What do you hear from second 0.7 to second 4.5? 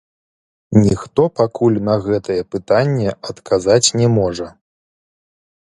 Ніхто пакуль на гэтае пытанне адказаць не можа.